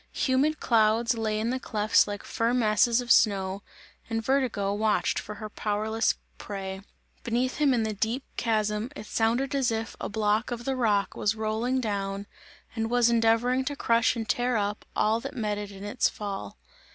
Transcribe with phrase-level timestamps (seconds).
[0.13, 3.61] Humid clouds lay in the clefts like firm masses of snow
[4.09, 6.81] and Vertigo watched for her powerless prey;
[7.23, 11.13] beneath him in the deep chasm it sounded as if a block of the rock
[11.15, 12.25] was rolling down
[12.75, 16.57] and was endeavouring to crush and tear up all that met it in its fall.